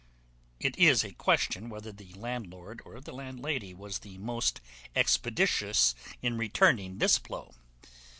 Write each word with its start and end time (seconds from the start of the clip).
It 0.59 0.75
is 0.79 1.03
a 1.03 1.13
question 1.13 1.69
whether 1.69 1.91
the 1.91 2.11
landlord 2.15 2.81
or 2.85 2.99
the 2.99 3.11
landlady 3.11 3.75
was 3.75 3.99
the 3.99 4.17
most 4.17 4.59
expeditious 4.95 5.93
in 6.23 6.39
returning 6.39 6.97
this 6.97 7.19
blow. 7.19 7.53